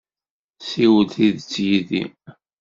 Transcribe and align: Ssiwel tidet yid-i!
Ssiwel 0.61 1.05
tidet 1.15 1.53
yid-i! 1.65 2.03